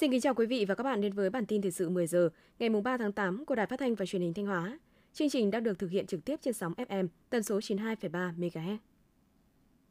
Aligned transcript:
Xin 0.00 0.10
kính 0.10 0.20
chào 0.20 0.34
quý 0.34 0.46
vị 0.46 0.64
và 0.64 0.74
các 0.74 0.84
bạn 0.84 1.00
đến 1.00 1.12
với 1.12 1.30
bản 1.30 1.46
tin 1.46 1.62
thời 1.62 1.70
sự 1.70 1.88
10 1.88 2.06
giờ 2.06 2.28
ngày 2.58 2.68
3 2.68 2.96
tháng 2.96 3.12
8 3.12 3.44
của 3.44 3.54
Đài 3.54 3.66
Phát 3.66 3.78
thanh 3.78 3.94
và 3.94 4.06
Truyền 4.06 4.22
hình 4.22 4.34
Thanh 4.34 4.46
Hóa. 4.46 4.78
Chương 5.12 5.30
trình 5.30 5.50
đang 5.50 5.62
được 5.62 5.78
thực 5.78 5.90
hiện 5.90 6.06
trực 6.06 6.24
tiếp 6.24 6.36
trên 6.42 6.54
sóng 6.54 6.72
FM 6.72 7.08
tần 7.30 7.42
số 7.42 7.58
92,3 7.58 8.34
MHz. 8.38 8.76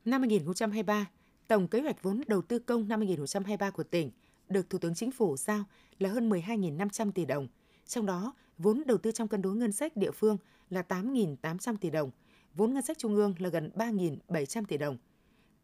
Năm 0.06 0.22
2023, 0.22 1.06
tổng 1.48 1.68
kế 1.68 1.82
hoạch 1.82 2.04
vốn 2.04 2.22
đầu 2.28 2.42
tư 2.42 2.60
công 2.60 2.88
năm 2.88 3.00
2023 3.00 3.70
của 3.70 3.84
tỉnh 3.84 4.12
được 4.50 4.70
Thủ 4.70 4.80
tướng 4.80 4.96
Chính 4.96 5.12
phủ 5.12 5.38
giao 5.38 5.64
là 6.00 6.10
hơn 6.10 6.30
12.500 6.30 7.12
tỷ 7.12 7.26
đồng. 7.26 7.48
Trong 7.86 8.06
đó, 8.06 8.34
vốn 8.58 8.84
đầu 8.86 8.98
tư 8.98 9.12
trong 9.12 9.28
cân 9.28 9.42
đối 9.42 9.56
ngân 9.56 9.72
sách 9.72 9.98
địa 9.98 10.12
phương 10.12 10.38
là 10.70 10.84
8.800 10.90 11.78
tỷ 11.78 11.90
đồng, 11.90 12.12
vốn 12.54 12.74
ngân 12.74 12.84
sách 12.84 12.98
trung 12.98 13.16
ương 13.16 13.36
là 13.40 13.50
gần 13.50 13.70
3.700 13.76 14.66
tỷ 14.66 14.78
đồng. 14.78 14.98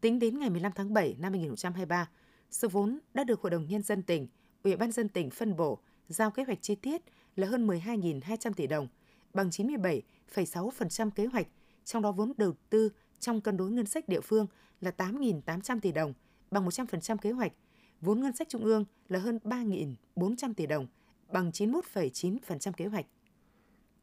Tính 0.00 0.18
đến 0.18 0.38
ngày 0.38 0.50
15 0.50 0.72
tháng 0.74 0.94
7 0.94 1.16
năm 1.18 1.32
2023, 1.32 2.08
số 2.52 2.68
vốn 2.68 2.98
đã 3.14 3.24
được 3.24 3.40
Hội 3.40 3.50
đồng 3.50 3.66
Nhân 3.68 3.82
dân 3.82 4.02
tỉnh, 4.02 4.28
Ủy 4.62 4.76
ban 4.76 4.92
dân 4.92 5.08
tỉnh 5.08 5.30
phân 5.30 5.56
bổ, 5.56 5.78
giao 6.08 6.30
kế 6.30 6.44
hoạch 6.44 6.62
chi 6.62 6.74
tiết 6.74 7.02
là 7.36 7.46
hơn 7.46 7.66
12.200 7.66 8.52
tỷ 8.52 8.66
đồng, 8.66 8.88
bằng 9.34 9.48
97,6% 9.48 11.10
kế 11.10 11.26
hoạch, 11.26 11.46
trong 11.84 12.02
đó 12.02 12.12
vốn 12.12 12.32
đầu 12.36 12.54
tư 12.70 12.90
trong 13.20 13.40
cân 13.40 13.56
đối 13.56 13.70
ngân 13.70 13.86
sách 13.86 14.08
địa 14.08 14.20
phương 14.20 14.46
là 14.80 14.92
8.800 14.96 15.80
tỷ 15.80 15.92
đồng, 15.92 16.14
bằng 16.50 16.66
100% 16.66 17.16
kế 17.16 17.30
hoạch, 17.30 17.52
vốn 18.00 18.20
ngân 18.20 18.36
sách 18.36 18.48
trung 18.48 18.64
ương 18.64 18.84
là 19.08 19.18
hơn 19.18 19.38
3.400 19.44 20.54
tỷ 20.54 20.66
đồng, 20.66 20.86
bằng 21.28 21.50
91,9% 21.50 22.72
kế 22.72 22.86
hoạch. 22.86 23.06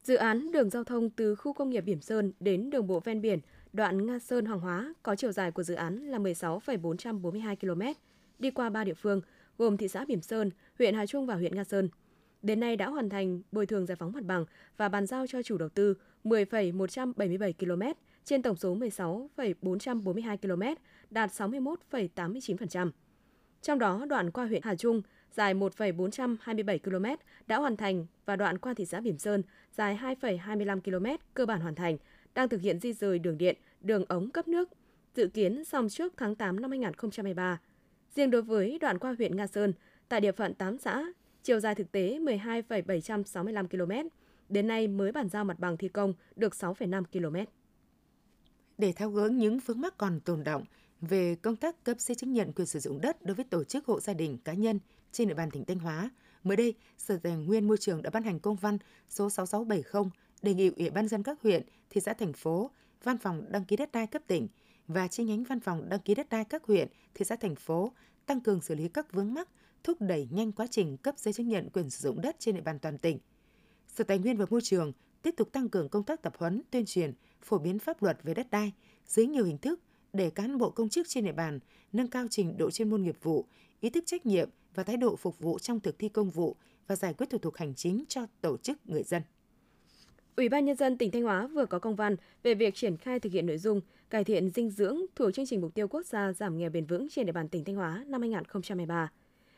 Dự 0.03 0.15
án 0.15 0.51
đường 0.51 0.69
giao 0.69 0.83
thông 0.83 1.09
từ 1.09 1.35
khu 1.35 1.53
công 1.53 1.69
nghiệp 1.69 1.81
Bỉm 1.81 2.01
Sơn 2.01 2.33
đến 2.39 2.69
đường 2.69 2.87
bộ 2.87 2.99
ven 2.99 3.21
biển 3.21 3.39
đoạn 3.73 4.05
Nga 4.05 4.19
Sơn 4.19 4.45
Hoàng 4.45 4.59
Hóa 4.59 4.93
có 5.03 5.15
chiều 5.15 5.31
dài 5.31 5.51
của 5.51 5.63
dự 5.63 5.73
án 5.73 5.97
là 5.97 6.19
16,442 6.19 7.55
km, 7.55 7.81
đi 8.39 8.51
qua 8.51 8.69
3 8.69 8.83
địa 8.83 8.93
phương 8.93 9.21
gồm 9.57 9.77
thị 9.77 9.87
xã 9.87 10.05
Bỉm 10.05 10.21
Sơn, 10.21 10.51
huyện 10.77 10.95
Hà 10.95 11.05
Trung 11.05 11.25
và 11.25 11.35
huyện 11.35 11.55
Nga 11.55 11.63
Sơn. 11.63 11.89
Đến 12.41 12.59
nay 12.59 12.75
đã 12.75 12.89
hoàn 12.89 13.09
thành 13.09 13.41
bồi 13.51 13.65
thường 13.65 13.85
giải 13.85 13.95
phóng 13.95 14.11
mặt 14.11 14.23
bằng 14.23 14.45
và 14.77 14.89
bàn 14.89 15.05
giao 15.05 15.27
cho 15.27 15.43
chủ 15.43 15.57
đầu 15.57 15.69
tư 15.69 15.93
10,177 16.23 17.53
km 17.53 17.81
trên 18.25 18.41
tổng 18.41 18.55
số 18.55 18.75
16,442 18.75 20.37
km, 20.37 20.61
đạt 21.09 21.29
61,89%. 21.31 22.91
Trong 23.61 23.79
đó, 23.79 24.05
đoạn 24.05 24.31
qua 24.31 24.45
huyện 24.45 24.61
Hà 24.63 24.75
Trung 24.75 25.01
dài 25.31 25.53
1,427 25.53 26.79
km 26.79 27.05
đã 27.47 27.57
hoàn 27.57 27.77
thành 27.77 28.05
và 28.25 28.35
đoạn 28.35 28.57
qua 28.57 28.73
thị 28.73 28.85
xã 28.85 29.01
Bỉm 29.01 29.17
Sơn 29.17 29.43
dài 29.71 29.99
2,25 30.21 30.81
km 30.81 31.05
cơ 31.33 31.45
bản 31.45 31.61
hoàn 31.61 31.75
thành, 31.75 31.97
đang 32.35 32.49
thực 32.49 32.61
hiện 32.61 32.79
di 32.79 32.93
rời 32.93 33.19
đường 33.19 33.37
điện, 33.37 33.57
đường 33.81 34.05
ống 34.07 34.29
cấp 34.29 34.47
nước, 34.47 34.69
dự 35.15 35.27
kiến 35.27 35.65
xong 35.65 35.89
trước 35.89 36.13
tháng 36.17 36.35
8 36.35 36.61
năm 36.61 36.71
2023. 36.71 37.59
Riêng 38.15 38.31
đối 38.31 38.41
với 38.41 38.77
đoạn 38.81 38.97
qua 38.97 39.15
huyện 39.17 39.35
Nga 39.35 39.47
Sơn, 39.47 39.73
tại 40.09 40.21
địa 40.21 40.31
phận 40.31 40.53
8 40.53 40.77
xã, 40.77 41.05
chiều 41.43 41.59
dài 41.59 41.75
thực 41.75 41.91
tế 41.91 42.19
12,765 42.19 43.67
km, 43.67 43.91
đến 44.49 44.67
nay 44.67 44.87
mới 44.87 45.11
bàn 45.11 45.29
giao 45.29 45.45
mặt 45.45 45.59
bằng 45.59 45.77
thi 45.77 45.89
công 45.89 46.13
được 46.35 46.53
6,5 46.53 47.03
km. 47.03 47.51
Để 48.77 48.93
tháo 48.95 49.09
gỡ 49.09 49.29
những 49.29 49.59
vướng 49.59 49.81
mắc 49.81 49.97
còn 49.97 50.19
tồn 50.19 50.43
động 50.43 50.63
về 51.01 51.35
công 51.35 51.55
tác 51.55 51.83
cấp 51.83 51.99
giấy 51.99 52.15
chứng 52.15 52.33
nhận 52.33 52.53
quyền 52.53 52.67
sử 52.67 52.79
dụng 52.79 53.01
đất 53.01 53.25
đối 53.25 53.35
với 53.35 53.45
tổ 53.45 53.63
chức 53.63 53.85
hộ 53.85 53.99
gia 53.99 54.13
đình 54.13 54.37
cá 54.37 54.53
nhân 54.53 54.79
trên 55.11 55.27
địa 55.27 55.33
bàn 55.33 55.51
tỉnh 55.51 55.65
Thanh 55.65 55.79
Hóa, 55.79 56.09
mới 56.43 56.57
đây, 56.57 56.73
Sở 56.97 57.17
Tài 57.17 57.35
nguyên 57.35 57.67
Môi 57.67 57.77
trường 57.77 58.01
đã 58.01 58.09
ban 58.09 58.23
hành 58.23 58.39
công 58.39 58.55
văn 58.55 58.77
số 59.09 59.29
6670 59.29 60.11
đề 60.41 60.53
nghị 60.53 60.71
Ủy 60.77 60.89
ban 60.89 61.07
dân 61.07 61.23
các 61.23 61.41
huyện, 61.41 61.63
thị 61.89 62.01
xã 62.01 62.13
thành 62.13 62.33
phố, 62.33 62.71
Văn 63.03 63.17
phòng 63.17 63.45
đăng 63.49 63.65
ký 63.65 63.75
đất 63.75 63.91
đai 63.91 64.07
cấp 64.07 64.21
tỉnh 64.27 64.47
và 64.89 65.07
chi 65.07 65.23
nhánh 65.23 65.43
Văn 65.43 65.59
phòng 65.59 65.89
đăng 65.89 65.99
ký 65.99 66.15
đất 66.15 66.29
đai 66.29 66.45
các 66.45 66.63
huyện, 66.63 66.87
thị 67.13 67.25
xã 67.25 67.35
thành 67.35 67.55
phố 67.55 67.91
tăng 68.25 68.41
cường 68.41 68.61
xử 68.61 68.75
lý 68.75 68.87
các 68.87 69.13
vướng 69.13 69.33
mắc, 69.33 69.49
thúc 69.83 69.97
đẩy 70.01 70.27
nhanh 70.31 70.51
quá 70.51 70.67
trình 70.71 70.97
cấp 70.97 71.15
giấy 71.17 71.33
chứng 71.33 71.47
nhận 71.47 71.69
quyền 71.69 71.89
sử 71.89 72.09
dụng 72.09 72.21
đất 72.21 72.35
trên 72.39 72.55
địa 72.55 72.61
bàn 72.61 72.79
toàn 72.79 72.97
tỉnh. 72.97 73.19
Sở 73.87 74.03
Tài 74.03 74.19
nguyên 74.19 74.37
và 74.37 74.45
Môi 74.49 74.61
trường 74.61 74.91
tiếp 75.21 75.33
tục 75.37 75.51
tăng 75.51 75.69
cường 75.69 75.89
công 75.89 76.03
tác 76.03 76.21
tập 76.21 76.33
huấn, 76.37 76.61
tuyên 76.71 76.85
truyền, 76.85 77.13
phổ 77.41 77.57
biến 77.57 77.79
pháp 77.79 78.03
luật 78.03 78.17
về 78.23 78.33
đất 78.33 78.47
đai 78.51 78.73
dưới 79.07 79.27
nhiều 79.27 79.45
hình 79.45 79.57
thức 79.57 79.79
để 80.13 80.29
cán 80.29 80.57
bộ 80.57 80.69
công 80.69 80.89
chức 80.89 81.07
trên 81.09 81.25
địa 81.25 81.31
bàn 81.31 81.59
nâng 81.93 82.07
cao 82.07 82.25
trình 82.29 82.57
độ 82.57 82.71
chuyên 82.71 82.89
môn 82.89 83.03
nghiệp 83.03 83.17
vụ, 83.21 83.45
ý 83.79 83.89
thức 83.89 84.03
trách 84.07 84.25
nhiệm 84.25 84.49
và 84.75 84.83
thái 84.83 84.97
độ 84.97 85.15
phục 85.15 85.39
vụ 85.39 85.59
trong 85.59 85.79
thực 85.79 85.99
thi 85.99 86.09
công 86.09 86.29
vụ 86.29 86.55
và 86.87 86.95
giải 86.95 87.13
quyết 87.13 87.29
thủ 87.29 87.37
tục 87.37 87.55
hành 87.55 87.75
chính 87.75 88.03
cho 88.07 88.25
tổ 88.41 88.57
chức 88.57 88.77
người 88.85 89.03
dân. 89.03 89.21
Ủy 90.39 90.49
ban 90.49 90.65
Nhân 90.65 90.75
dân 90.75 90.97
tỉnh 90.97 91.11
Thanh 91.11 91.23
Hóa 91.23 91.47
vừa 91.47 91.65
có 91.65 91.79
công 91.79 91.95
văn 91.95 92.15
về 92.43 92.53
việc 92.53 92.75
triển 92.75 92.97
khai 92.97 93.19
thực 93.19 93.33
hiện 93.33 93.45
nội 93.45 93.57
dung 93.57 93.81
cải 94.09 94.23
thiện 94.23 94.49
dinh 94.49 94.69
dưỡng 94.69 95.01
thuộc 95.15 95.33
chương 95.33 95.45
trình 95.45 95.61
mục 95.61 95.73
tiêu 95.73 95.87
quốc 95.87 96.05
gia 96.05 96.33
giảm 96.33 96.57
nghèo 96.57 96.69
bền 96.69 96.85
vững 96.85 97.07
trên 97.09 97.25
địa 97.25 97.31
bàn 97.31 97.49
tỉnh 97.49 97.63
Thanh 97.63 97.75
Hóa 97.75 98.03
năm 98.07 98.21
2023. 98.21 99.11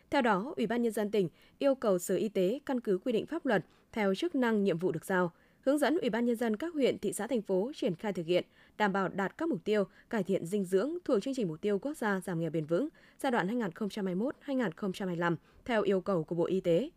Theo 0.09 0.21
đó, 0.21 0.53
Ủy 0.57 0.67
ban 0.67 0.81
Nhân 0.81 0.91
dân 0.91 1.11
tỉnh 1.11 1.29
yêu 1.59 1.75
cầu 1.75 1.99
Sở 1.99 2.15
Y 2.15 2.29
tế 2.29 2.59
căn 2.65 2.79
cứ 2.79 2.97
quy 2.97 3.11
định 3.11 3.25
pháp 3.25 3.45
luật 3.45 3.65
theo 3.91 4.15
chức 4.15 4.35
năng 4.35 4.63
nhiệm 4.63 4.77
vụ 4.77 4.91
được 4.91 5.05
giao, 5.05 5.31
hướng 5.61 5.77
dẫn 5.77 5.97
Ủy 5.97 6.09
ban 6.09 6.25
Nhân 6.25 6.35
dân 6.35 6.57
các 6.57 6.73
huyện, 6.73 6.99
thị 6.99 7.13
xã, 7.13 7.27
thành 7.27 7.41
phố 7.41 7.71
triển 7.75 7.95
khai 7.95 8.13
thực 8.13 8.25
hiện, 8.25 8.45
đảm 8.77 8.93
bảo 8.93 9.07
đạt 9.07 9.37
các 9.37 9.49
mục 9.49 9.63
tiêu 9.63 9.83
cải 10.09 10.23
thiện 10.23 10.45
dinh 10.45 10.65
dưỡng 10.65 10.97
thuộc 11.05 11.23
chương 11.23 11.33
trình 11.33 11.47
mục 11.47 11.61
tiêu 11.61 11.79
quốc 11.79 11.97
gia 11.97 12.19
giảm 12.19 12.39
nghèo 12.39 12.49
bền 12.49 12.65
vững 12.65 12.89
giai 13.19 13.31
đoạn 13.31 13.59
2021-2025 13.59 15.35
theo 15.65 15.81
yêu 15.81 16.01
cầu 16.01 16.23
của 16.23 16.35
Bộ 16.35 16.45
Y 16.45 16.59
tế. 16.59 16.89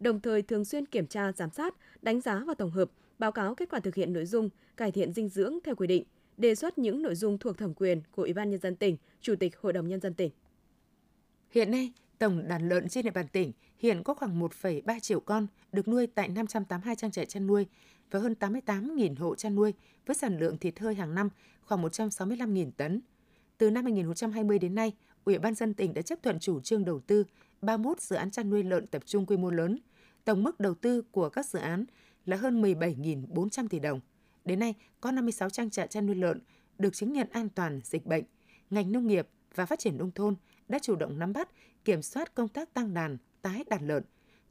Đồng 0.00 0.20
thời 0.20 0.42
thường 0.42 0.64
xuyên 0.64 0.86
kiểm 0.86 1.06
tra, 1.06 1.32
giám 1.32 1.50
sát, 1.50 1.74
đánh 2.02 2.20
giá 2.20 2.44
và 2.46 2.54
tổng 2.54 2.70
hợp, 2.70 2.90
báo 3.22 3.32
cáo 3.32 3.54
kết 3.54 3.68
quả 3.70 3.80
thực 3.80 3.94
hiện 3.94 4.12
nội 4.12 4.26
dung 4.26 4.48
cải 4.76 4.92
thiện 4.92 5.12
dinh 5.12 5.28
dưỡng 5.28 5.58
theo 5.64 5.74
quy 5.74 5.86
định, 5.86 6.04
đề 6.36 6.54
xuất 6.54 6.78
những 6.78 7.02
nội 7.02 7.14
dung 7.14 7.38
thuộc 7.38 7.58
thẩm 7.58 7.74
quyền 7.74 8.02
của 8.10 8.22
Ủy 8.22 8.32
ban 8.32 8.50
Nhân 8.50 8.60
dân 8.60 8.76
tỉnh, 8.76 8.96
Chủ 9.20 9.34
tịch 9.36 9.56
Hội 9.60 9.72
đồng 9.72 9.88
Nhân 9.88 10.00
dân 10.00 10.14
tỉnh. 10.14 10.30
Hiện 11.50 11.70
nay, 11.70 11.92
tổng 12.18 12.48
đàn 12.48 12.68
lợn 12.68 12.88
trên 12.88 13.04
địa 13.04 13.10
bàn 13.10 13.28
tỉnh 13.28 13.52
hiện 13.78 14.02
có 14.02 14.14
khoảng 14.14 14.40
1,3 14.40 15.00
triệu 15.00 15.20
con 15.20 15.46
được 15.72 15.88
nuôi 15.88 16.06
tại 16.06 16.28
582 16.28 16.96
trang 16.96 17.10
trại 17.10 17.26
chăn 17.26 17.46
nuôi 17.46 17.66
và 18.10 18.20
hơn 18.20 18.34
88.000 18.40 19.16
hộ 19.18 19.34
chăn 19.34 19.54
nuôi 19.54 19.74
với 20.06 20.16
sản 20.16 20.38
lượng 20.38 20.58
thịt 20.58 20.78
hơi 20.78 20.94
hàng 20.94 21.14
năm 21.14 21.28
khoảng 21.62 21.82
165.000 21.82 22.70
tấn. 22.76 23.00
Từ 23.58 23.70
năm 23.70 23.84
2020 23.84 24.58
đến 24.58 24.74
nay, 24.74 24.92
Ủy 25.24 25.38
ban 25.38 25.54
dân 25.54 25.74
tỉnh 25.74 25.94
đã 25.94 26.02
chấp 26.02 26.22
thuận 26.22 26.38
chủ 26.38 26.60
trương 26.60 26.84
đầu 26.84 27.00
tư 27.00 27.24
31 27.60 28.00
dự 28.00 28.16
án 28.16 28.30
chăn 28.30 28.50
nuôi 28.50 28.62
lợn 28.62 28.86
tập 28.86 29.02
trung 29.06 29.26
quy 29.26 29.36
mô 29.36 29.50
lớn. 29.50 29.78
Tổng 30.24 30.42
mức 30.42 30.60
đầu 30.60 30.74
tư 30.74 31.02
của 31.10 31.28
các 31.28 31.46
dự 31.46 31.58
án 31.58 31.84
là 32.26 32.36
hơn 32.36 32.62
17.400 32.62 33.68
tỷ 33.68 33.78
đồng. 33.78 34.00
Đến 34.44 34.58
nay, 34.58 34.74
có 35.00 35.12
56 35.12 35.50
trang 35.50 35.70
trại 35.70 35.88
chăn 35.88 36.06
nuôi 36.06 36.16
lợn 36.16 36.40
được 36.78 36.94
chứng 36.94 37.12
nhận 37.12 37.28
an 37.32 37.48
toàn 37.48 37.80
dịch 37.84 38.06
bệnh. 38.06 38.24
Ngành 38.70 38.92
nông 38.92 39.06
nghiệp 39.06 39.28
và 39.54 39.66
phát 39.66 39.78
triển 39.78 39.98
nông 39.98 40.10
thôn 40.10 40.34
đã 40.68 40.78
chủ 40.78 40.96
động 40.96 41.18
nắm 41.18 41.32
bắt, 41.32 41.48
kiểm 41.84 42.02
soát 42.02 42.34
công 42.34 42.48
tác 42.48 42.74
tăng 42.74 42.94
đàn, 42.94 43.16
tái 43.42 43.64
đàn 43.68 43.86
lợn, 43.86 44.02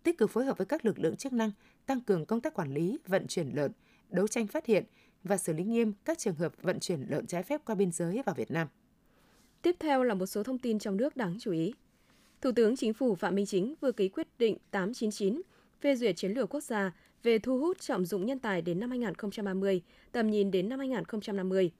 tích 0.03 0.17
cực 0.17 0.31
phối 0.31 0.45
hợp 0.45 0.57
với 0.57 0.65
các 0.65 0.85
lực 0.85 0.99
lượng 0.99 1.15
chức 1.15 1.33
năng 1.33 1.51
tăng 1.85 2.01
cường 2.01 2.25
công 2.25 2.41
tác 2.41 2.53
quản 2.53 2.73
lý, 2.73 2.97
vận 3.07 3.27
chuyển 3.27 3.49
lợn, 3.53 3.71
đấu 4.09 4.27
tranh 4.27 4.47
phát 4.47 4.65
hiện 4.65 4.83
và 5.23 5.37
xử 5.37 5.53
lý 5.53 5.63
nghiêm 5.63 5.93
các 6.05 6.17
trường 6.17 6.35
hợp 6.35 6.53
vận 6.61 6.79
chuyển 6.79 7.05
lợn 7.09 7.27
trái 7.27 7.43
phép 7.43 7.61
qua 7.65 7.75
biên 7.75 7.91
giới 7.91 8.21
vào 8.25 8.35
Việt 8.35 8.51
Nam. 8.51 8.67
Tiếp 9.61 9.75
theo 9.79 10.03
là 10.03 10.13
một 10.13 10.25
số 10.25 10.43
thông 10.43 10.59
tin 10.59 10.79
trong 10.79 10.97
nước 10.97 11.17
đáng 11.17 11.37
chú 11.39 11.51
ý. 11.51 11.73
Thủ 12.41 12.51
tướng 12.51 12.75
Chính 12.75 12.93
phủ 12.93 13.15
Phạm 13.15 13.35
Minh 13.35 13.45
Chính 13.45 13.75
vừa 13.81 13.91
ký 13.91 14.09
quyết 14.09 14.27
định 14.37 14.57
899 14.71 15.41
phê 15.81 15.95
duyệt 15.95 16.15
chiến 16.15 16.31
lược 16.31 16.49
quốc 16.49 16.63
gia 16.63 16.91
về 17.23 17.39
thu 17.39 17.59
hút 17.59 17.79
trọng 17.79 18.05
dụng 18.05 18.25
nhân 18.25 18.39
tài 18.39 18.61
đến 18.61 18.79
năm 18.79 18.89
2030, 18.89 19.81
tầm 20.11 20.27
nhìn 20.31 20.51
đến 20.51 20.69
năm 20.69 20.79
2050. 20.79 21.71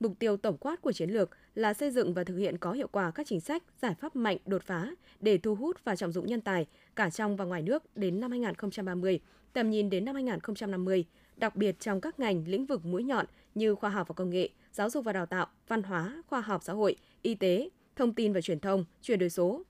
Mục 0.00 0.12
tiêu 0.18 0.36
tổng 0.36 0.56
quát 0.56 0.82
của 0.82 0.92
chiến 0.92 1.10
lược 1.10 1.30
là 1.54 1.74
xây 1.74 1.90
dựng 1.90 2.14
và 2.14 2.24
thực 2.24 2.36
hiện 2.36 2.58
có 2.58 2.72
hiệu 2.72 2.88
quả 2.92 3.10
các 3.10 3.26
chính 3.26 3.40
sách, 3.40 3.62
giải 3.82 3.94
pháp 4.00 4.16
mạnh 4.16 4.36
đột 4.46 4.62
phá 4.62 4.90
để 5.20 5.38
thu 5.38 5.54
hút 5.54 5.84
và 5.84 5.96
trọng 5.96 6.12
dụng 6.12 6.26
nhân 6.26 6.40
tài 6.40 6.66
cả 6.96 7.10
trong 7.10 7.36
và 7.36 7.44
ngoài 7.44 7.62
nước 7.62 7.96
đến 7.96 8.20
năm 8.20 8.30
2030, 8.30 9.20
tầm 9.52 9.70
nhìn 9.70 9.90
đến 9.90 10.04
năm 10.04 10.14
2050, 10.14 11.04
đặc 11.36 11.56
biệt 11.56 11.80
trong 11.80 12.00
các 12.00 12.20
ngành 12.20 12.48
lĩnh 12.48 12.66
vực 12.66 12.84
mũi 12.84 13.04
nhọn 13.04 13.26
như 13.54 13.74
khoa 13.74 13.90
học 13.90 14.08
và 14.08 14.12
công 14.12 14.30
nghệ, 14.30 14.48
giáo 14.72 14.90
dục 14.90 15.04
và 15.04 15.12
đào 15.12 15.26
tạo, 15.26 15.46
văn 15.68 15.82
hóa, 15.82 16.22
khoa 16.26 16.40
học 16.40 16.62
xã 16.64 16.72
hội, 16.72 16.96
y 17.22 17.34
tế, 17.34 17.68
thông 17.96 18.14
tin 18.14 18.32
và 18.32 18.40
truyền 18.40 18.60
thông, 18.60 18.84
chuyển 19.02 19.18
đổi 19.18 19.30
số. 19.30 19.62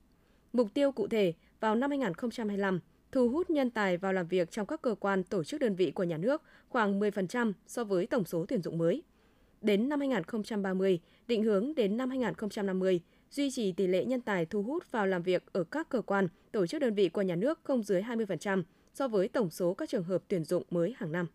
Mục 0.52 0.68
tiêu 0.74 0.92
cụ 0.92 1.08
thể 1.08 1.32
vào 1.60 1.74
năm 1.74 1.90
2025, 1.90 2.80
thu 3.12 3.28
hút 3.28 3.50
nhân 3.50 3.70
tài 3.70 3.96
vào 3.96 4.12
làm 4.12 4.26
việc 4.26 4.50
trong 4.50 4.66
các 4.66 4.82
cơ 4.82 4.94
quan 5.00 5.24
tổ 5.24 5.44
chức 5.44 5.60
đơn 5.60 5.74
vị 5.74 5.90
của 5.90 6.04
nhà 6.04 6.16
nước 6.16 6.42
khoảng 6.68 7.00
10% 7.00 7.52
so 7.66 7.84
với 7.84 8.06
tổng 8.06 8.24
số 8.24 8.44
tuyển 8.48 8.62
dụng 8.62 8.78
mới. 8.78 9.02
Đến 9.60 9.88
năm 9.88 10.00
2030, 10.00 11.00
định 11.26 11.42
hướng 11.42 11.74
đến 11.74 11.96
năm 11.96 12.10
2050, 12.10 13.00
duy 13.30 13.50
trì 13.50 13.72
tỷ 13.72 13.86
lệ 13.86 14.04
nhân 14.04 14.20
tài 14.20 14.46
thu 14.46 14.62
hút 14.62 14.90
vào 14.90 15.06
làm 15.06 15.22
việc 15.22 15.52
ở 15.52 15.64
các 15.64 15.88
cơ 15.88 16.02
quan, 16.02 16.28
tổ 16.52 16.66
chức 16.66 16.80
đơn 16.80 16.94
vị 16.94 17.08
của 17.08 17.22
nhà 17.22 17.36
nước 17.36 17.60
không 17.62 17.82
dưới 17.82 18.02
20% 18.02 18.62
so 18.94 19.08
với 19.08 19.28
tổng 19.28 19.50
số 19.50 19.74
các 19.74 19.88
trường 19.88 20.04
hợp 20.04 20.22
tuyển 20.28 20.44
dụng 20.44 20.62
mới 20.70 20.94
hàng 20.96 21.12
năm. 21.12 21.26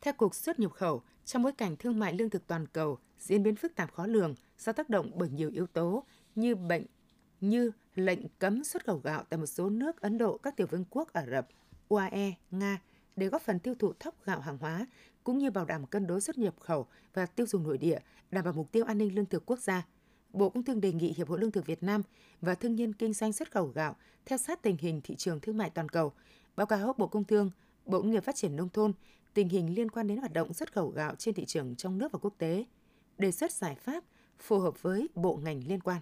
Theo 0.00 0.14
Cục 0.14 0.34
xuất 0.34 0.58
nhập 0.58 0.72
khẩu, 0.72 1.02
trong 1.24 1.42
bối 1.42 1.52
cảnh 1.52 1.76
thương 1.76 1.98
mại 1.98 2.14
lương 2.14 2.30
thực 2.30 2.46
toàn 2.46 2.66
cầu 2.66 2.98
diễn 3.18 3.42
biến 3.42 3.56
phức 3.56 3.74
tạp 3.74 3.92
khó 3.92 4.06
lường 4.06 4.34
do 4.58 4.72
tác 4.72 4.88
động 4.88 5.10
bởi 5.14 5.28
nhiều 5.28 5.50
yếu 5.50 5.66
tố 5.66 6.04
như 6.34 6.54
bệnh, 6.54 6.84
như 7.40 7.70
lệnh 7.94 8.18
cấm 8.38 8.64
xuất 8.64 8.84
khẩu 8.84 8.98
gạo 8.98 9.24
tại 9.28 9.38
một 9.38 9.46
số 9.46 9.70
nước 9.70 10.00
Ấn 10.00 10.18
Độ, 10.18 10.38
các 10.38 10.56
tiểu 10.56 10.66
vương 10.66 10.84
quốc 10.90 11.12
Ả 11.12 11.26
Rập, 11.30 11.48
UAE, 11.88 12.32
Nga 12.50 12.80
để 13.16 13.26
góp 13.26 13.42
phần 13.42 13.58
tiêu 13.58 13.74
thụ 13.74 13.92
thóc 14.00 14.14
gạo 14.24 14.40
hàng 14.40 14.58
hóa 14.58 14.86
cũng 15.24 15.38
như 15.38 15.50
bảo 15.50 15.64
đảm 15.64 15.86
cân 15.86 16.06
đối 16.06 16.20
xuất 16.20 16.38
nhập 16.38 16.54
khẩu 16.60 16.86
và 17.14 17.26
tiêu 17.26 17.46
dùng 17.46 17.62
nội 17.62 17.78
địa, 17.78 17.98
đảm 18.30 18.44
bảo 18.44 18.52
mục 18.52 18.72
tiêu 18.72 18.84
an 18.84 18.98
ninh 18.98 19.14
lương 19.14 19.26
thực 19.26 19.46
quốc 19.46 19.58
gia. 19.58 19.86
Bộ 20.32 20.50
Công 20.50 20.64
Thương 20.64 20.80
đề 20.80 20.92
nghị 20.92 21.14
Hiệp 21.16 21.28
hội 21.28 21.40
Lương 21.40 21.50
thực 21.50 21.66
Việt 21.66 21.82
Nam 21.82 22.02
và 22.40 22.54
thương 22.54 22.74
nhân 22.74 22.92
kinh 22.92 23.12
doanh 23.12 23.32
xuất 23.32 23.52
khẩu 23.52 23.66
gạo 23.66 23.96
theo 24.26 24.38
sát 24.38 24.62
tình 24.62 24.76
hình 24.76 25.00
thị 25.04 25.16
trường 25.16 25.40
thương 25.40 25.56
mại 25.56 25.70
toàn 25.70 25.88
cầu, 25.88 26.12
báo 26.56 26.66
cáo 26.66 26.94
Bộ 26.98 27.06
Công 27.06 27.24
Thương, 27.24 27.50
Bộ 27.86 28.02
Nông 28.02 28.10
nghiệp 28.10 28.24
Phát 28.24 28.36
triển 28.36 28.56
Nông 28.56 28.68
thôn 28.68 28.92
tình 29.34 29.48
hình 29.48 29.74
liên 29.74 29.90
quan 29.90 30.06
đến 30.06 30.18
hoạt 30.18 30.32
động 30.32 30.52
xuất 30.52 30.72
khẩu 30.72 30.88
gạo 30.88 31.14
trên 31.14 31.34
thị 31.34 31.44
trường 31.44 31.76
trong 31.76 31.98
nước 31.98 32.12
và 32.12 32.18
quốc 32.22 32.34
tế, 32.38 32.64
đề 33.18 33.32
xuất 33.32 33.52
giải 33.52 33.74
pháp 33.74 34.04
phù 34.38 34.58
hợp 34.58 34.82
với 34.82 35.08
bộ 35.14 35.36
ngành 35.36 35.62
liên 35.66 35.80
quan. 35.80 36.00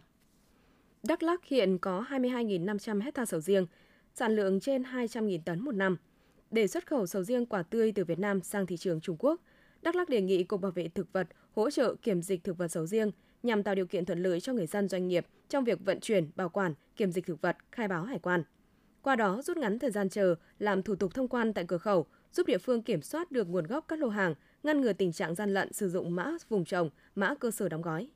Đắk 1.08 1.22
Lắk 1.22 1.44
hiện 1.44 1.78
có 1.78 2.04
22.500 2.10 3.00
hecta 3.00 3.24
sầu 3.24 3.40
riêng, 3.40 3.66
sản 4.14 4.36
lượng 4.36 4.60
trên 4.60 4.82
200.000 4.82 5.38
tấn 5.44 5.60
một 5.60 5.74
năm. 5.74 5.96
Để 6.50 6.66
xuất 6.66 6.86
khẩu 6.86 7.06
sầu 7.06 7.22
riêng 7.24 7.46
quả 7.46 7.62
tươi 7.62 7.92
từ 7.92 8.04
Việt 8.04 8.18
Nam 8.18 8.42
sang 8.42 8.66
thị 8.66 8.76
trường 8.76 9.00
Trung 9.00 9.16
Quốc, 9.18 9.40
Đắk 9.82 9.94
Lắk 9.94 10.08
đề 10.08 10.20
nghị 10.20 10.44
Cục 10.44 10.60
Bảo 10.60 10.70
vệ 10.70 10.88
Thực 10.88 11.12
vật 11.12 11.28
hỗ 11.56 11.70
trợ 11.70 11.94
kiểm 12.02 12.22
dịch 12.22 12.44
thực 12.44 12.58
vật 12.58 12.68
sầu 12.68 12.86
riêng 12.86 13.10
nhằm 13.42 13.62
tạo 13.62 13.74
điều 13.74 13.86
kiện 13.86 14.04
thuận 14.04 14.22
lợi 14.22 14.40
cho 14.40 14.52
người 14.52 14.66
dân 14.66 14.88
doanh 14.88 15.08
nghiệp 15.08 15.26
trong 15.48 15.64
việc 15.64 15.78
vận 15.84 16.00
chuyển, 16.00 16.30
bảo 16.36 16.48
quản, 16.48 16.74
kiểm 16.96 17.12
dịch 17.12 17.26
thực 17.26 17.40
vật, 17.40 17.56
khai 17.72 17.88
báo 17.88 18.04
hải 18.04 18.18
quan. 18.18 18.42
Qua 19.02 19.16
đó 19.16 19.42
rút 19.42 19.56
ngắn 19.56 19.78
thời 19.78 19.90
gian 19.90 20.08
chờ, 20.08 20.34
làm 20.58 20.82
thủ 20.82 20.94
tục 20.94 21.14
thông 21.14 21.28
quan 21.28 21.52
tại 21.52 21.64
cửa 21.68 21.78
khẩu, 21.78 22.06
giúp 22.32 22.46
địa 22.46 22.58
phương 22.58 22.82
kiểm 22.82 23.02
soát 23.02 23.32
được 23.32 23.48
nguồn 23.48 23.66
gốc 23.66 23.84
các 23.88 23.98
lô 23.98 24.08
hàng, 24.08 24.34
ngăn 24.62 24.80
ngừa 24.80 24.92
tình 24.92 25.12
trạng 25.12 25.34
gian 25.34 25.54
lận 25.54 25.72
sử 25.72 25.88
dụng 25.88 26.14
mã 26.14 26.32
vùng 26.48 26.64
trồng, 26.64 26.90
mã 27.14 27.34
cơ 27.40 27.50
sở 27.50 27.68
đóng 27.68 27.82
gói. 27.82 28.10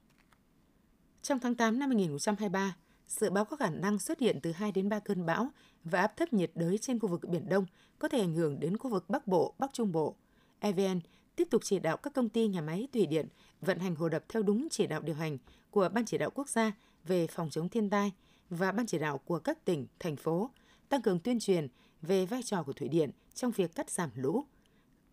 Trong 1.22 1.38
tháng 1.38 1.54
8 1.54 1.78
năm 1.78 1.90
2023, 1.90 2.76
dự 3.20 3.30
báo 3.30 3.44
có 3.44 3.56
khả 3.56 3.70
năng 3.70 3.98
xuất 3.98 4.18
hiện 4.18 4.40
từ 4.42 4.52
2 4.52 4.72
đến 4.72 4.88
3 4.88 4.98
cơn 4.98 5.26
bão 5.26 5.48
và 5.84 6.00
áp 6.00 6.16
thấp 6.16 6.32
nhiệt 6.32 6.50
đới 6.54 6.78
trên 6.78 6.98
khu 6.98 7.08
vực 7.08 7.28
Biển 7.28 7.48
Đông 7.48 7.66
có 7.98 8.08
thể 8.08 8.20
ảnh 8.20 8.34
hưởng 8.34 8.60
đến 8.60 8.76
khu 8.76 8.90
vực 8.90 9.10
Bắc 9.10 9.26
Bộ, 9.26 9.54
Bắc 9.58 9.72
Trung 9.72 9.92
Bộ. 9.92 10.16
EVN 10.58 11.00
tiếp 11.36 11.48
tục 11.50 11.62
chỉ 11.64 11.78
đạo 11.78 11.96
các 11.96 12.14
công 12.14 12.28
ty 12.28 12.48
nhà 12.48 12.60
máy 12.60 12.88
thủy 12.92 13.06
điện 13.06 13.28
vận 13.60 13.78
hành 13.78 13.94
hồ 13.94 14.08
đập 14.08 14.24
theo 14.28 14.42
đúng 14.42 14.68
chỉ 14.70 14.86
đạo 14.86 15.00
điều 15.00 15.14
hành 15.14 15.38
của 15.70 15.88
Ban 15.88 16.04
chỉ 16.04 16.18
đạo 16.18 16.30
quốc 16.34 16.48
gia 16.48 16.72
về 17.04 17.26
phòng 17.26 17.50
chống 17.50 17.68
thiên 17.68 17.90
tai 17.90 18.12
và 18.50 18.72
Ban 18.72 18.86
chỉ 18.86 18.98
đạo 18.98 19.18
của 19.18 19.38
các 19.38 19.64
tỉnh, 19.64 19.86
thành 19.98 20.16
phố, 20.16 20.50
tăng 20.88 21.02
cường 21.02 21.18
tuyên 21.18 21.40
truyền 21.40 21.68
về 22.02 22.26
vai 22.26 22.42
trò 22.42 22.62
của 22.62 22.72
thủy 22.72 22.88
điện 22.88 23.10
trong 23.34 23.50
việc 23.50 23.74
cắt 23.74 23.90
giảm 23.90 24.10
lũ. 24.14 24.44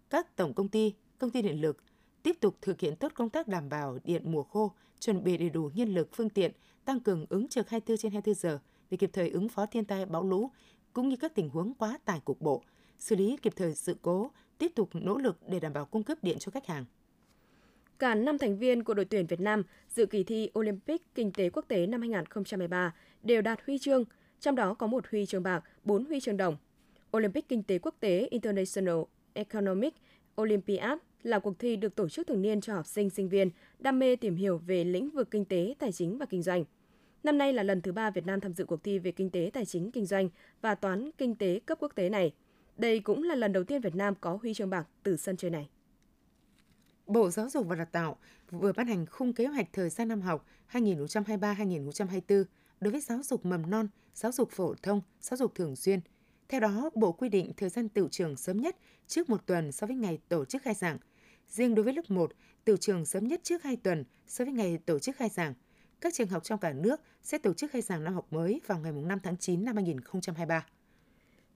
Các 0.09 0.35
tổng 0.35 0.53
công 0.53 0.67
ty, 0.67 0.93
công 1.17 1.29
ty 1.29 1.41
điện 1.41 1.61
lực 1.61 1.77
tiếp 2.29 2.39
tục 2.39 2.55
thực 2.61 2.79
hiện 2.79 2.95
tốt 2.95 3.11
công 3.15 3.29
tác 3.29 3.47
đảm 3.47 3.69
bảo 3.69 3.99
điện 4.03 4.31
mùa 4.31 4.43
khô, 4.43 4.71
chuẩn 4.99 5.23
bị 5.23 5.37
đầy 5.37 5.49
đủ 5.49 5.71
nhân 5.73 5.93
lực, 5.93 6.09
phương 6.13 6.29
tiện, 6.29 6.51
tăng 6.85 6.99
cường 6.99 7.25
ứng 7.29 7.47
trực 7.47 7.69
24 7.69 7.97
trên 7.97 8.11
24 8.11 8.35
giờ 8.35 8.59
để 8.89 8.97
kịp 8.97 9.09
thời 9.13 9.29
ứng 9.29 9.49
phó 9.49 9.65
thiên 9.65 9.85
tai 9.85 10.05
bão 10.05 10.23
lũ, 10.23 10.51
cũng 10.93 11.09
như 11.09 11.15
các 11.15 11.35
tình 11.35 11.49
huống 11.49 11.73
quá 11.73 11.99
tải 12.05 12.19
cục 12.25 12.41
bộ, 12.41 12.63
xử 12.99 13.15
lý 13.15 13.37
kịp 13.41 13.53
thời 13.55 13.75
sự 13.75 13.95
cố, 14.01 14.31
tiếp 14.57 14.71
tục 14.75 14.89
nỗ 14.93 15.17
lực 15.17 15.37
để 15.47 15.59
đảm 15.59 15.73
bảo 15.73 15.85
cung 15.85 16.03
cấp 16.03 16.17
điện 16.21 16.37
cho 16.39 16.51
khách 16.51 16.67
hàng. 16.67 16.85
Cả 17.99 18.15
5 18.15 18.37
thành 18.37 18.57
viên 18.57 18.83
của 18.83 18.93
đội 18.93 19.05
tuyển 19.05 19.27
Việt 19.27 19.39
Nam 19.39 19.63
dự 19.89 20.05
kỳ 20.05 20.23
thi 20.23 20.49
Olympic 20.59 21.15
Kinh 21.15 21.31
tế 21.31 21.49
Quốc 21.49 21.65
tế 21.67 21.87
năm 21.87 22.01
2013 22.01 22.93
đều 23.23 23.41
đạt 23.41 23.59
huy 23.65 23.77
chương, 23.77 24.03
trong 24.39 24.55
đó 24.55 24.73
có 24.73 24.87
một 24.87 25.05
huy 25.11 25.25
chương 25.25 25.43
bạc, 25.43 25.63
4 25.83 26.05
huy 26.05 26.19
chương 26.19 26.37
đồng. 26.37 26.57
Olympic 27.17 27.47
Kinh 27.47 27.63
tế 27.63 27.79
Quốc 27.79 27.95
tế 27.99 28.27
International 28.31 28.97
Economic 29.33 29.93
Olympiad 30.41 30.99
là 31.23 31.39
cuộc 31.39 31.59
thi 31.59 31.75
được 31.75 31.95
tổ 31.95 32.09
chức 32.09 32.27
thường 32.27 32.41
niên 32.41 32.61
cho 32.61 32.73
học 32.73 32.85
sinh, 32.85 33.09
sinh 33.09 33.29
viên 33.29 33.49
đam 33.79 33.99
mê 33.99 34.15
tìm 34.15 34.35
hiểu 34.35 34.57
về 34.57 34.83
lĩnh 34.83 35.09
vực 35.09 35.31
kinh 35.31 35.45
tế, 35.45 35.75
tài 35.79 35.91
chính 35.91 36.17
và 36.17 36.25
kinh 36.25 36.43
doanh. 36.43 36.65
Năm 37.23 37.37
nay 37.37 37.53
là 37.53 37.63
lần 37.63 37.81
thứ 37.81 37.91
ba 37.91 38.11
Việt 38.11 38.25
Nam 38.25 38.39
tham 38.39 38.53
dự 38.53 38.65
cuộc 38.65 38.83
thi 38.83 38.99
về 38.99 39.11
kinh 39.11 39.29
tế, 39.29 39.49
tài 39.53 39.65
chính, 39.65 39.91
kinh 39.91 40.05
doanh 40.05 40.29
và 40.61 40.75
toán 40.75 41.09
kinh 41.17 41.35
tế 41.35 41.59
cấp 41.59 41.77
quốc 41.81 41.91
tế 41.95 42.09
này. 42.09 42.33
Đây 42.77 42.99
cũng 42.99 43.23
là 43.23 43.35
lần 43.35 43.53
đầu 43.53 43.63
tiên 43.63 43.81
Việt 43.81 43.95
Nam 43.95 44.13
có 44.21 44.39
huy 44.41 44.53
chương 44.53 44.69
bạc 44.69 44.87
từ 45.03 45.17
sân 45.17 45.37
chơi 45.37 45.51
này. 45.51 45.69
Bộ 47.07 47.29
Giáo 47.29 47.49
dục 47.49 47.67
và 47.67 47.75
Đào 47.75 47.87
tạo 47.91 48.17
vừa 48.51 48.73
ban 48.73 48.87
hành 48.87 49.05
khung 49.05 49.33
kế 49.33 49.45
hoạch 49.45 49.73
thời 49.73 49.89
gian 49.89 50.07
năm 50.07 50.21
học 50.21 50.45
2023-2024 50.71 52.43
đối 52.81 52.91
với 52.91 53.01
giáo 53.01 53.23
dục 53.23 53.45
mầm 53.45 53.69
non, 53.69 53.87
giáo 54.13 54.31
dục 54.31 54.49
phổ 54.51 54.75
thông, 54.83 55.01
giáo 55.21 55.37
dục 55.37 55.55
thường 55.55 55.75
xuyên. 55.75 55.99
Theo 56.49 56.59
đó, 56.59 56.89
Bộ 56.95 57.11
quy 57.11 57.29
định 57.29 57.51
thời 57.57 57.69
gian 57.69 57.89
tự 57.89 58.07
trường 58.11 58.35
sớm 58.35 58.61
nhất 58.61 58.75
trước 59.07 59.29
một 59.29 59.45
tuần 59.45 59.71
so 59.71 59.87
với 59.87 59.95
ngày 59.95 60.19
tổ 60.29 60.45
chức 60.45 60.61
khai 60.61 60.73
giảng. 60.73 60.97
Riêng 61.49 61.75
đối 61.75 61.83
với 61.83 61.93
lớp 61.93 62.11
1, 62.11 62.31
từ 62.65 62.77
trường 62.77 63.05
sớm 63.05 63.27
nhất 63.27 63.39
trước 63.43 63.63
2 63.63 63.75
tuần 63.75 64.03
so 64.27 64.45
với 64.45 64.53
ngày 64.53 64.79
tổ 64.85 64.99
chức 64.99 65.15
khai 65.15 65.29
giảng. 65.29 65.53
Các 66.01 66.13
trường 66.13 66.27
học 66.27 66.43
trong 66.43 66.59
cả 66.59 66.73
nước 66.73 67.01
sẽ 67.23 67.37
tổ 67.37 67.53
chức 67.53 67.71
khai 67.71 67.81
giảng 67.81 68.03
năm 68.03 68.13
học 68.13 68.33
mới 68.33 68.61
vào 68.67 68.79
ngày 68.79 68.91
5 68.91 69.19
tháng 69.23 69.37
9 69.37 69.65
năm 69.65 69.75
2023. 69.75 70.65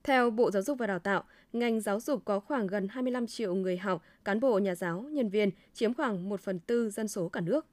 Theo 0.04 0.30
Bộ 0.30 0.51
Giáo 0.51 0.62
dục 0.63 0.78
và 0.78 0.88
Đào 0.88 1.00
tạo, 1.00 1.24
ngành 1.54 1.81
giáo 1.81 2.00
dục 2.00 2.25
có 2.25 2.40
khoảng 2.40 2.68
gần 2.68 2.88
25 2.88 3.28
triệu 3.28 3.56
người 3.56 3.78
học, 3.78 4.04
cán 4.25 4.40
bộ, 4.40 4.60
nhà 4.60 4.75
giáo, 4.75 5.01
nhân 5.01 5.30
viên, 5.30 5.50
chiếm 5.74 5.94
khoảng 5.94 6.30
1 6.30 6.40
phần 6.40 6.60
tư 6.60 6.90
dân 6.90 7.07
số 7.07 7.30
cả 7.30 7.42
nước. 7.42 7.66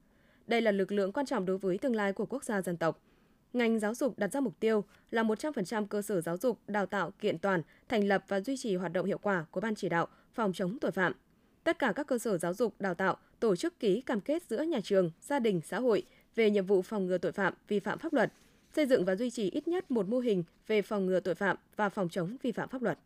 Đây 0.46 0.60
là 0.60 0.70
lực 0.70 0.92
lượng 0.92 1.12
quan 1.12 1.26
trọng 1.26 1.46
đối 1.46 1.58
với 1.58 1.78
tương 1.78 1.96
lai 1.96 2.12
của 2.12 2.26
quốc 2.26 2.44
gia 2.44 2.62
dân 2.62 2.76
tộc. 2.76 3.02
Ngành 3.52 3.78
giáo 3.78 3.94
dục 3.94 4.18
đặt 4.18 4.32
ra 4.32 4.40
mục 4.40 4.60
tiêu 4.60 4.84
là 5.10 5.22
100% 5.22 5.86
cơ 5.86 6.02
sở 6.02 6.20
giáo 6.20 6.36
dục 6.36 6.58
đào 6.66 6.86
tạo 6.86 7.10
kiện 7.10 7.38
toàn, 7.38 7.62
thành 7.88 8.04
lập 8.08 8.24
và 8.28 8.40
duy 8.40 8.56
trì 8.56 8.76
hoạt 8.76 8.92
động 8.92 9.06
hiệu 9.06 9.18
quả 9.18 9.44
của 9.50 9.60
Ban 9.60 9.74
chỉ 9.74 9.88
đạo 9.88 10.06
phòng 10.34 10.52
chống 10.52 10.78
tội 10.80 10.90
phạm. 10.90 11.12
Tất 11.70 11.78
cả 11.78 11.92
các 11.96 12.06
cơ 12.06 12.18
sở 12.18 12.38
giáo 12.38 12.54
dục 12.54 12.74
đào 12.80 12.94
tạo 12.94 13.16
tổ 13.40 13.56
chức 13.56 13.78
ký 13.78 14.00
cam 14.00 14.20
kết 14.20 14.42
giữa 14.50 14.62
nhà 14.62 14.80
trường, 14.84 15.10
gia 15.22 15.38
đình, 15.38 15.60
xã 15.64 15.80
hội 15.80 16.02
về 16.34 16.50
nhiệm 16.50 16.66
vụ 16.66 16.82
phòng 16.82 17.06
ngừa 17.06 17.18
tội 17.18 17.32
phạm, 17.32 17.54
vi 17.68 17.80
phạm 17.80 17.98
pháp 17.98 18.12
luật– 18.12 18.32
xây 18.76 18.86
dựng 18.86 19.04
và 19.04 19.16
duy 19.16 19.30
trì 19.30 19.50
ít 19.50 19.68
nhất 19.68 19.90
một 19.90 20.08
mô 20.08 20.18
hình 20.18 20.44
về 20.66 20.82
phòng 20.82 21.06
ngừa 21.06 21.20
tội 21.20 21.34
phạm 21.34 21.56
và 21.76 21.88
phòng 21.88 22.08
chống 22.08 22.36
vi 22.42 22.52
phạm 22.52 22.68
pháp 22.68 22.82
luật. 22.82 22.98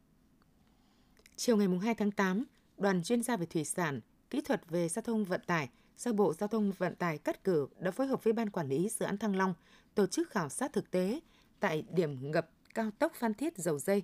Chiều 1.36 1.56
ngày 1.56 1.68
2 1.82 1.94
tháng 1.94 2.10
8, 2.10 2.44
đoàn 2.78 3.02
chuyên 3.02 3.22
gia 3.22 3.36
về 3.36 3.46
thủy 3.46 3.64
sản, 3.64 4.00
kỹ 4.30 4.40
thuật 4.40 4.70
về 4.70 4.88
giao 4.88 5.02
thông 5.02 5.24
vận 5.24 5.40
tải 5.46 5.68
do 5.98 6.12
Bộ 6.12 6.34
Giao 6.34 6.48
thông 6.48 6.72
Vận 6.78 6.94
tải 6.94 7.18
cắt 7.18 7.44
cử 7.44 7.68
đã 7.78 7.90
phối 7.90 8.06
hợp 8.06 8.24
với 8.24 8.32
Ban 8.32 8.50
Quản 8.50 8.68
lý 8.68 8.88
Dự 8.88 9.06
án 9.06 9.18
Thăng 9.18 9.36
Long 9.36 9.54
tổ 9.94 10.06
chức 10.06 10.30
khảo 10.30 10.48
sát 10.48 10.72
thực 10.72 10.90
tế 10.90 11.20
tại 11.60 11.84
điểm 11.90 12.32
ngập 12.32 12.50
cao 12.74 12.90
tốc 12.98 13.12
Phan 13.14 13.34
Thiết 13.34 13.58
Dầu 13.58 13.78
Dây 13.78 14.02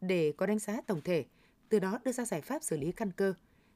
để 0.00 0.32
có 0.36 0.46
đánh 0.46 0.58
giá 0.58 0.80
tổng 0.86 1.00
thể, 1.04 1.24
từ 1.68 1.78
đó 1.78 1.98
đưa 2.04 2.12
ra 2.12 2.24
giải 2.24 2.40
pháp 2.40 2.62
xử 2.62 2.76
lý 2.76 2.92
căn 2.92 3.10
cơ. 3.12 3.34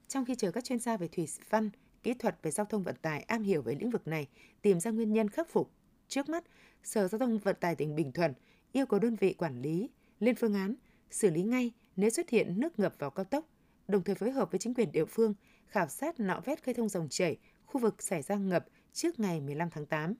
Trong 0.08 0.24
khi 0.24 0.34
chờ 0.34 0.50
các 0.50 0.64
chuyên 0.64 0.78
gia 0.78 0.96
về 0.96 1.08
thủy 1.08 1.28
văn, 1.50 1.70
kỹ 2.02 2.14
thuật 2.14 2.38
về 2.42 2.50
giao 2.50 2.66
thông 2.66 2.82
vận 2.82 2.96
tải 3.02 3.22
am 3.22 3.42
hiểu 3.42 3.62
về 3.62 3.74
lĩnh 3.80 3.90
vực 3.90 4.06
này 4.06 4.28
tìm 4.62 4.80
ra 4.80 4.90
nguyên 4.90 5.12
nhân 5.12 5.28
khắc 5.28 5.48
phục 5.50 5.70
Trước 6.12 6.28
mắt, 6.28 6.44
Sở 6.82 7.08
Giao 7.08 7.18
thông 7.18 7.38
Vận 7.38 7.56
tải 7.60 7.76
tỉnh 7.76 7.94
Bình 7.94 8.12
Thuận 8.12 8.34
yêu 8.72 8.86
cầu 8.86 9.00
đơn 9.00 9.16
vị 9.16 9.32
quản 9.32 9.62
lý 9.62 9.90
lên 10.20 10.34
phương 10.34 10.54
án 10.54 10.74
xử 11.10 11.30
lý 11.30 11.42
ngay 11.42 11.72
nếu 11.96 12.10
xuất 12.10 12.30
hiện 12.30 12.60
nước 12.60 12.78
ngập 12.78 12.94
vào 12.98 13.10
cao 13.10 13.24
tốc, 13.24 13.48
đồng 13.88 14.02
thời 14.02 14.14
phối 14.14 14.30
hợp 14.30 14.50
với 14.52 14.58
chính 14.58 14.74
quyền 14.74 14.92
địa 14.92 15.04
phương 15.04 15.34
khảo 15.66 15.88
sát 15.88 16.20
nạo 16.20 16.40
vét 16.44 16.64
cây 16.64 16.74
thông 16.74 16.88
dòng 16.88 17.08
chảy 17.08 17.36
khu 17.66 17.80
vực 17.80 18.02
xảy 18.02 18.22
ra 18.22 18.36
ngập 18.36 18.66
trước 18.92 19.20
ngày 19.20 19.40
15 19.40 19.70
tháng 19.70 19.86
8. 19.86 20.14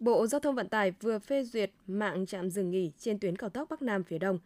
Bộ 0.00 0.26
Giao 0.26 0.40
thông 0.40 0.54
Vận 0.54 0.68
tải 0.68 0.90
vừa 0.90 1.18
phê 1.18 1.44
duyệt 1.44 1.70
mạng 1.86 2.26
trạm 2.26 2.50
dừng 2.50 2.70
nghỉ 2.70 2.92
trên 2.98 3.18
tuyến 3.18 3.36
cao 3.36 3.50
tốc 3.50 3.68
Bắc 3.70 3.82
Nam 3.82 4.04
phía 4.04 4.18
Đông. 4.18 4.38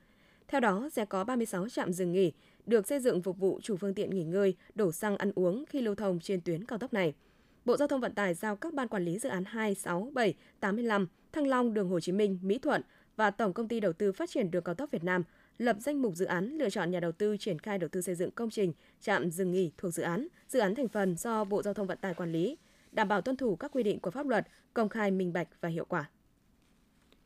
Theo 0.48 0.60
đó, 0.60 0.88
sẽ 0.92 1.04
có 1.04 1.24
36 1.24 1.68
trạm 1.68 1.92
dừng 1.92 2.12
nghỉ 2.12 2.32
được 2.66 2.86
xây 2.86 3.00
dựng 3.00 3.22
phục 3.22 3.38
vụ 3.38 3.60
chủ 3.62 3.76
phương 3.76 3.94
tiện 3.94 4.10
nghỉ 4.10 4.24
ngơi, 4.24 4.56
đổ 4.74 4.92
xăng 4.92 5.16
ăn 5.16 5.32
uống 5.34 5.64
khi 5.68 5.80
lưu 5.80 5.94
thông 5.94 6.20
trên 6.20 6.40
tuyến 6.40 6.64
cao 6.64 6.78
tốc 6.78 6.92
này– 6.92 7.14
Bộ 7.64 7.76
Giao 7.76 7.88
thông 7.88 8.00
Vận 8.00 8.14
tải 8.14 8.34
giao 8.34 8.56
các 8.56 8.74
ban 8.74 8.88
quản 8.88 9.04
lý 9.04 9.18
dự 9.18 9.28
án 9.28 9.44
2, 9.44 9.74
6, 9.74 10.10
7, 10.12 10.34
85, 10.60 11.06
Thăng 11.32 11.46
Long, 11.46 11.74
Đường 11.74 11.88
Hồ 11.88 12.00
Chí 12.00 12.12
Minh, 12.12 12.38
Mỹ 12.42 12.58
Thuận 12.58 12.82
và 13.16 13.30
Tổng 13.30 13.52
công 13.52 13.68
ty 13.68 13.80
đầu 13.80 13.92
tư 13.92 14.12
phát 14.12 14.30
triển 14.30 14.50
đường 14.50 14.64
cao 14.64 14.74
tốc 14.74 14.90
Việt 14.90 15.04
Nam 15.04 15.22
lập 15.58 15.76
danh 15.80 16.02
mục 16.02 16.14
dự 16.16 16.24
án 16.24 16.58
lựa 16.58 16.70
chọn 16.70 16.90
nhà 16.90 17.00
đầu 17.00 17.12
tư 17.12 17.36
triển 17.36 17.58
khai 17.58 17.78
đầu 17.78 17.88
tư 17.88 18.00
xây 18.00 18.14
dựng 18.14 18.30
công 18.30 18.50
trình 18.50 18.72
trạm 19.00 19.30
dừng 19.30 19.52
nghỉ 19.52 19.72
thuộc 19.78 19.94
dự 19.94 20.02
án, 20.02 20.28
dự 20.48 20.58
án 20.58 20.74
thành 20.74 20.88
phần 20.88 21.16
do 21.16 21.44
Bộ 21.44 21.62
Giao 21.62 21.74
thông 21.74 21.86
Vận 21.86 21.98
tải 21.98 22.14
quản 22.14 22.32
lý, 22.32 22.58
đảm 22.92 23.08
bảo 23.08 23.20
tuân 23.20 23.36
thủ 23.36 23.56
các 23.56 23.70
quy 23.74 23.82
định 23.82 24.00
của 24.00 24.10
pháp 24.10 24.26
luật, 24.26 24.46
công 24.74 24.88
khai 24.88 25.10
minh 25.10 25.32
bạch 25.32 25.48
và 25.60 25.68
hiệu 25.68 25.84
quả. 25.84 26.10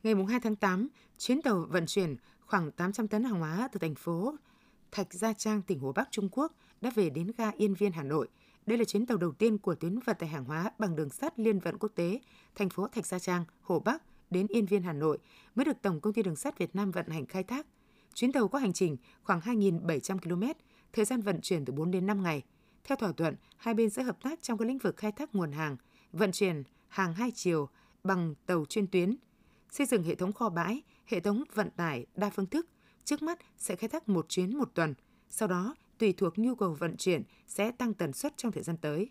Ngày 0.03 0.13
2 0.29 0.39
tháng 0.39 0.55
8, 0.55 0.87
chuyến 1.17 1.41
tàu 1.41 1.65
vận 1.69 1.85
chuyển 1.85 2.15
khoảng 2.39 2.71
800 2.71 3.07
tấn 3.07 3.23
hàng 3.23 3.39
hóa 3.39 3.69
từ 3.71 3.79
thành 3.79 3.95
phố 3.95 4.35
Thạch 4.97 5.13
Gia 5.13 5.33
Trang, 5.33 5.61
tỉnh 5.61 5.79
Hồ 5.79 5.91
Bắc, 5.91 6.07
Trung 6.11 6.29
Quốc 6.31 6.53
đã 6.81 6.91
về 6.95 7.09
đến 7.09 7.31
ga 7.37 7.51
Yên 7.57 7.73
Viên, 7.73 7.91
Hà 7.91 8.03
Nội– 8.03 8.27
đây 8.67 8.77
là 8.77 8.83
chuyến 8.83 9.05
tàu 9.05 9.17
đầu 9.17 9.31
tiên 9.31 9.57
của 9.57 9.75
tuyến 9.75 9.99
vận 9.99 10.15
tải 10.19 10.29
hàng 10.29 10.45
hóa 10.45 10.71
bằng 10.79 10.95
đường 10.95 11.09
sắt 11.09 11.39
liên 11.39 11.59
vận 11.59 11.77
quốc 11.77 11.91
tế 11.95 12.19
thành 12.55 12.69
phố 12.69 12.87
Thạch 12.87 13.05
Gia 13.05 13.19
Trang, 13.19 13.45
Hồ 13.61 13.79
Bắc 13.79 14.03
đến 14.29 14.47
Yên 14.49 14.65
Viên, 14.65 14.83
Hà 14.83 14.93
Nội 14.93 15.17
mới 15.55 15.65
được 15.65 15.81
Tổng 15.81 16.01
công 16.01 16.13
ty 16.13 16.23
Đường 16.23 16.35
sắt 16.35 16.57
Việt 16.57 16.75
Nam 16.75 16.91
vận 16.91 17.07
hành 17.07 17.25
khai 17.25 17.43
thác. 17.43 17.67
Chuyến 18.13 18.31
tàu 18.31 18.47
có 18.47 18.59
hành 18.59 18.73
trình 18.73 18.97
khoảng 19.23 19.39
2.700 19.39 20.19
km, 20.19 20.43
thời 20.93 21.05
gian 21.05 21.21
vận 21.21 21.41
chuyển 21.41 21.65
từ 21.65 21.73
4 21.73 21.91
đến 21.91 22.05
5 22.07 22.23
ngày. 22.23 22.43
Theo 22.83 22.95
thỏa 22.95 23.11
thuận, 23.11 23.35
hai 23.57 23.73
bên 23.73 23.89
sẽ 23.89 24.03
hợp 24.03 24.17
tác 24.23 24.41
trong 24.41 24.57
các 24.57 24.67
lĩnh 24.67 24.77
vực 24.77 24.97
khai 24.97 25.11
thác 25.11 25.35
nguồn 25.35 25.51
hàng, 25.51 25.77
vận 26.11 26.31
chuyển 26.31 26.63
hàng 26.87 27.13
hai 27.13 27.31
chiều 27.35 27.69
bằng 28.03 28.35
tàu 28.45 28.65
chuyên 28.65 28.87
tuyến, 28.87 29.15
xây 29.71 29.85
dựng 29.85 30.03
hệ 30.03 30.15
thống 30.15 30.33
kho 30.33 30.49
bãi, 30.49 30.81
hệ 31.05 31.19
thống 31.19 31.43
vận 31.53 31.69
tải 31.69 32.05
đa 32.15 32.29
phương 32.29 32.45
thức. 32.45 32.67
Trước 33.07 33.21
mắt 33.23 33.39
sẽ 33.57 33.75
khai 33.75 33.87
thác 33.89 34.09
một 34.09 34.29
chuyến 34.29 34.57
một 34.57 34.69
tuần, 34.73 34.93
sau 35.29 35.47
đó 35.47 35.75
tùy 35.97 36.13
thuộc 36.13 36.39
nhu 36.39 36.55
cầu 36.55 36.73
vận 36.79 36.97
chuyển 36.97 37.23
sẽ 37.47 37.71
tăng 37.71 37.93
tần 37.93 38.13
suất 38.13 38.37
trong 38.37 38.51
thời 38.51 38.63
gian 38.63 38.77
tới. 38.77 39.09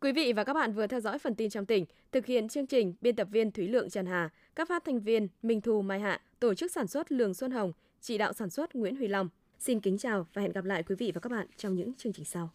Quý 0.00 0.12
vị 0.12 0.32
và 0.32 0.44
các 0.44 0.52
bạn 0.52 0.72
vừa 0.72 0.86
theo 0.86 1.00
dõi 1.00 1.18
phần 1.18 1.34
tin 1.34 1.50
trong 1.50 1.66
tỉnh, 1.66 1.84
thực 2.12 2.26
hiện 2.26 2.48
chương 2.48 2.66
trình 2.66 2.94
biên 3.00 3.16
tập 3.16 3.28
viên 3.30 3.50
Thúy 3.50 3.68
Lượng 3.68 3.90
Trần 3.90 4.06
Hà, 4.06 4.30
các 4.54 4.68
phát 4.68 4.84
thanh 4.84 5.00
viên 5.00 5.28
Minh 5.42 5.60
Thu 5.60 5.82
Mai 5.82 6.00
Hạ, 6.00 6.20
tổ 6.40 6.54
chức 6.54 6.72
sản 6.72 6.86
xuất 6.86 7.12
Lường 7.12 7.34
Xuân 7.34 7.50
Hồng, 7.50 7.72
chỉ 8.00 8.18
đạo 8.18 8.32
sản 8.32 8.50
xuất 8.50 8.74
Nguyễn 8.74 8.96
Huy 8.96 9.08
Long. 9.08 9.28
Xin 9.58 9.80
kính 9.80 9.98
chào 9.98 10.26
và 10.34 10.42
hẹn 10.42 10.52
gặp 10.52 10.64
lại 10.64 10.82
quý 10.82 10.94
vị 10.98 11.12
và 11.14 11.20
các 11.20 11.32
bạn 11.32 11.46
trong 11.56 11.74
những 11.74 11.94
chương 11.94 12.12
trình 12.12 12.24
sau. 12.24 12.50